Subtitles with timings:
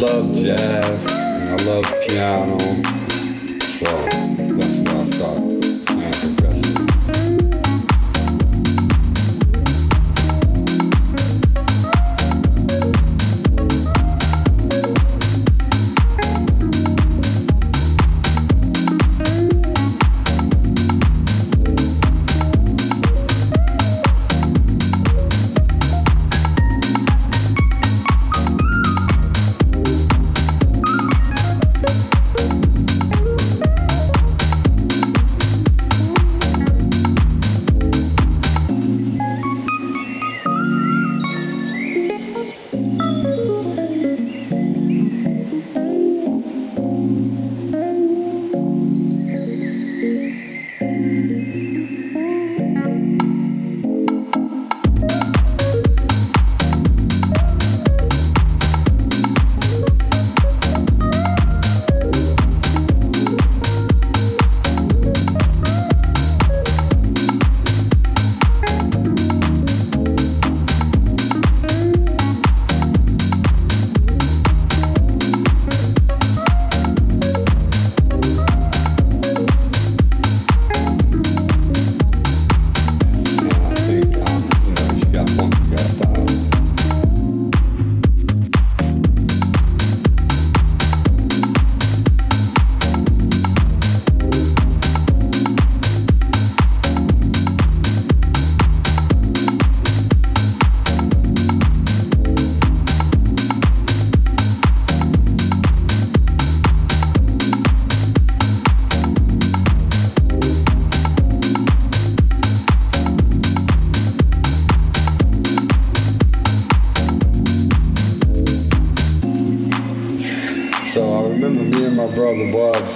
[0.00, 2.58] Love jazz and I love piano,
[3.60, 3.84] so
[4.56, 5.59] that's where I started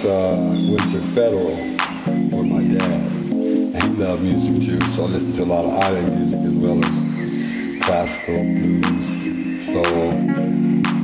[0.05, 3.01] Bubs uh, went to Federal with my dad.
[3.33, 6.55] And he loved music too, so I listened to a lot of island music as
[6.55, 10.11] well as classical, blues, soul,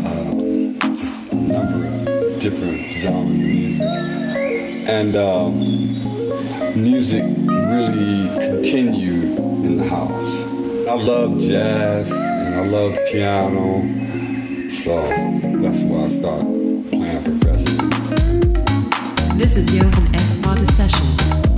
[0.06, 4.88] uh, just a number of different genres of music.
[4.88, 10.88] And um, music really continued in the house.
[10.88, 13.80] I love jazz and I love piano,
[14.70, 15.00] so
[15.60, 16.59] that's why I started.
[19.40, 20.34] This is Johan S.
[20.34, 21.49] Sparta Sessions.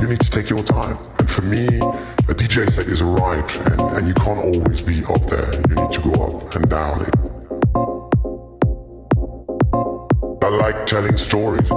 [0.00, 0.96] you need to take your time.
[1.18, 1.66] And for me,
[2.28, 5.50] a DJ set is a ride, and, and you can't always be up there.
[5.68, 7.04] You need to go up and down.
[10.42, 11.70] I like telling stories.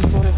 [0.00, 0.37] I need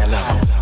[0.00, 0.59] You can